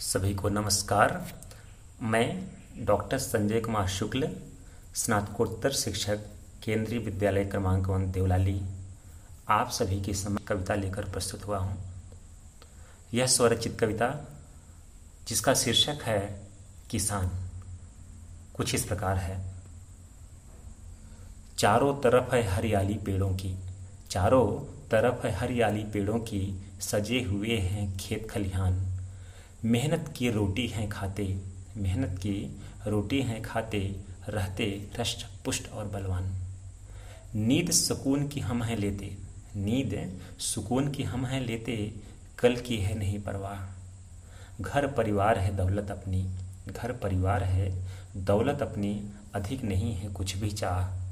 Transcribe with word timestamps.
सभी 0.00 0.34
को 0.34 0.48
नमस्कार। 0.48 1.40
मैं 2.02 2.46
डॉक्टर 2.78 3.18
संजय 3.18 3.60
कुमार 3.60 3.88
शुक्ल, 3.88 4.36
स्नातकोत्तर 4.94 5.72
शिक्षक, 5.72 6.18
केंद्रीय 6.64 6.98
विद्यालय 6.98 7.44
क्रमांक 7.44 7.86
वन, 7.86 8.10
देवलाली। 8.10 8.62
आप 9.48 9.70
सभी 9.70 10.00
के 10.00 10.14
समय 10.14 10.42
कविता 10.48 10.74
लेकर 10.74 11.04
प्रस्तुत 11.04 11.46
हुआ 11.46 11.58
हूँ। 11.58 11.84
यह 13.14 13.26
स्वरचित 13.26 13.78
कविता, 13.80 14.28
जिसका 15.28 15.54
शीर्षक 15.54 15.98
है, 16.02 16.48
किसान। 16.90 17.30
कुछ 18.54 18.74
इस 18.74 18.84
प्रकार 18.84 19.16
है। 19.16 19.52
चारों 21.58 22.00
तरफ़ 22.00 22.34
है 22.34 22.42
हरियाली 22.42 22.94
पेड़ों 22.94 23.30
की, 23.30 23.56
चारों 24.10 24.74
तरफ़ 24.88 25.26
है 25.26 25.32
हरियाली 25.32 25.84
पेड़ों 25.84 26.18
की, 26.18 26.72
सजे 26.80 27.22
हुए 27.22 27.56
हैं 27.56 27.96
खेत 27.96 28.30
खलिहान। 28.30 28.99
मेहनत 29.64 30.14
की 30.16 30.30
रोटी 30.30 30.66
हैं 30.66 30.88
खाते, 30.88 31.40
मेहनत 31.76 32.18
की 32.18 32.60
रोटी 32.86 33.22
हैं 33.22 33.42
खाते, 33.42 33.96
रहते 34.28 34.90
रष्ट 35.00 35.26
पुष्ट 35.44 35.70
और 35.72 35.86
बलवान। 35.86 36.32
नींद 37.34 37.70
सुकून 37.70 38.28
की 38.28 38.40
हम 38.40 38.62
हैं 38.62 38.76
लेते, 38.76 39.16
नींद 39.56 40.20
सुकून 40.38 40.88
की 40.88 41.02
हम 41.02 41.26
हैं 41.26 41.40
लेते, 41.40 41.94
कल 42.38 42.56
की 42.56 42.76
है 42.76 42.98
नहीं 42.98 43.20
परवाह। 43.20 43.58
घर 44.62 44.86
परिवार 44.86 45.38
है 45.38 45.56
दौलत 45.56 45.90
अपनी, 45.90 46.30
घर 46.68 46.92
परिवार 46.92 47.42
है 47.42 47.88
दौलत 48.16 48.62
अपनी, 48.62 49.10
अधिक 49.34 49.64
नहीं 49.64 49.94
है 49.94 50.08
कुछ 50.08 50.36
भी 50.36 50.50
चाह। 50.50 51.10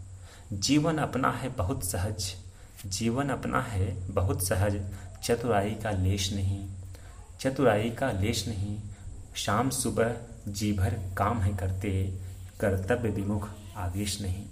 जीवन 0.53 0.99
अपना 0.99 1.31
है 1.31 1.49
बहुत 1.49 1.85
सहज, 1.85 2.35
जीवन 2.87 3.29
अपना 3.29 3.63
है 3.63 4.13
बहुत 4.13 4.47
सहज, 4.47 4.91
चतुराई 5.23 5.71
का 5.71 5.91
लेश 5.91 6.33
नहीं। 6.33 6.78
चतुराई 7.41 7.91
का 7.91 8.11
लेश 8.11 8.49
नहीं, 8.49 8.79
शाम 9.35 9.71
सुबह 9.71 10.17
जी 10.49 10.73
भर 10.73 10.95
काम 11.19 11.41
है 11.41 11.57
करते, 11.57 12.19
कर्तव्य 12.61 13.09
विमुख 13.09 13.49
आवेश 13.77 14.23
नहीं। 14.23 14.47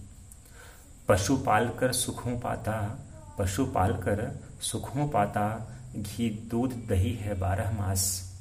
पशु 1.09 1.37
पाल 1.37 1.69
कर 1.69 1.93
सुखों 1.93 2.39
पाता, 2.39 2.99
पशु 3.39 3.67
पाल 3.67 3.93
कर 3.93 4.41
सुखों 4.63 5.09
पाता, 5.09 5.73
घी 5.97 6.49
दूध 6.51 6.73
दही 6.89 7.15
है 7.15 7.39
बारह 7.39 7.71
मास। 7.71 8.33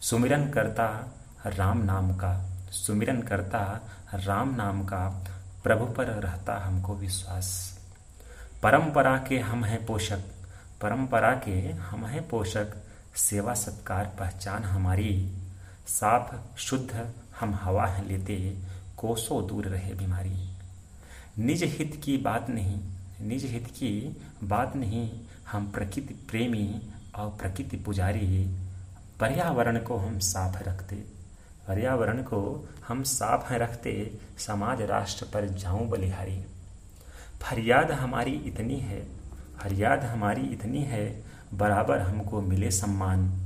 सुमिरन 0.00 0.50
करता 0.50 0.86
राम 1.46 1.84
नाम 1.84 2.14
का, 2.14 2.50
सुमिरन 2.72 3.22
करता 3.22 3.80
राम 4.14 4.54
नाम 4.54 4.84
का, 4.84 5.24
प्रभु 5.64 5.84
पर 5.84 6.04
रहता 6.04 6.56
हमको 6.58 6.94
विश्वास। 6.94 7.78
परंपरा 8.62 9.16
के 9.18 9.38
हम 9.38 9.64
हैं 9.64 9.86
पोषक, 9.86 10.20
परंपरा 10.80 11.34
के 11.34 11.60
हम 11.70 12.06
हैं 12.06 12.28
पोषक 12.28 12.82
सेवा, 13.16 13.54
सत्कार, 13.54 14.16
पहचान 14.18 14.62
हमारी। 14.62 15.32
साफ़ 15.86 16.56
शुद्ध 16.56 17.12
हम 17.40 17.54
हवा 17.54 17.86
है 17.86 18.08
लेते, 18.08 18.58
कोसों 18.96 19.46
दूर 19.46 19.64
रहे 19.64 19.94
बीमारी। 19.94 20.50
निज 21.38 21.62
हित 21.62 22.00
की 22.04 22.16
बात 22.16 22.50
नहीं, 22.50 22.80
निज 23.20 23.44
हित 23.44 23.66
की 23.66 24.16
बात 24.44 24.76
नहीं, 24.76 25.20
हम 25.52 25.70
प्रकृति 25.70 26.14
प्रेमी 26.30 26.82
और 27.14 27.30
प्रकृति 27.30 27.76
पुजारी। 27.76 28.56
पर्यावरण 29.20 29.78
को 29.78 29.96
हम 29.96 30.18
साफ़ 30.18 30.62
रखते, 30.62 30.96
पर्यावरण 31.68 32.22
को 32.22 32.68
हम 32.88 33.02
साफ़ 33.02 33.52
रखते, 33.52 34.18
समाज 34.38 34.82
राष्ट्र 34.82 35.26
पर 35.34 35.48
जाऊँ 35.48 35.88
बलिहारी। 35.88 36.44
फरियाद 37.42 37.90
हमारी 37.90 38.32
इतनी 38.32 38.76
है, 38.76 39.04
फरियाद 39.58 40.00
हमारी 40.00 40.40
इतनी 40.40 40.82
है 40.82 41.24
बराबर 41.54 41.98
हमको 41.98 42.40
मिले 42.40 42.70
सम्मान। 42.70 43.40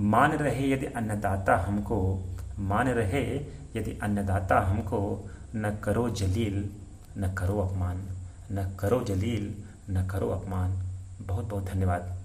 मान 0.00 0.32
रहे 0.32 0.70
यदि 0.70 0.86
अन्नदाता 0.86 1.56
हमको, 1.56 2.26
मान 2.58 2.88
रहे 2.88 3.36
यदि 3.76 3.98
अन्नदाता 4.02 4.60
हमको, 4.60 5.30
न 5.56 5.78
करो 5.84 6.10
जलील, 6.10 6.70
न 7.18 7.34
करो 7.34 7.58
अपमान, 7.58 7.96
न 8.52 8.76
करो 8.80 9.02
जलील, 9.02 9.54
न 9.90 10.06
करो 10.06 10.28
अपमान। 10.28 10.82
बहुत 11.20 11.44
बहुत 11.44 11.64
धन्यवाद। 11.64 12.16